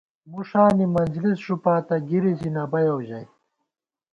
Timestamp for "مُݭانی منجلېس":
0.31-1.39